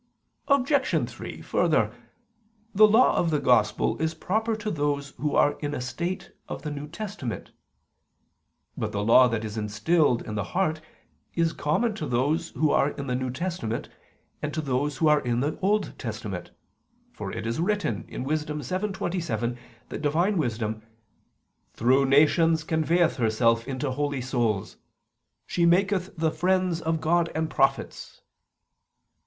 [0.47, 1.07] Obj.
[1.09, 1.93] 3: Further,
[2.73, 6.63] the law of the Gospel is proper to those who are in the state of
[6.63, 7.51] the New Testament.
[8.75, 10.81] But the law that is instilled in the heart
[11.35, 13.89] is common to those who are in the New Testament
[14.41, 16.49] and to those who are in the Old Testament:
[17.13, 18.43] for it is written (Wis.
[18.45, 19.55] 7:27)
[19.89, 20.81] that Divine Wisdom
[21.75, 24.77] "through nations conveyeth herself into holy souls,
[25.45, 28.21] she maketh the friends of God and prophets."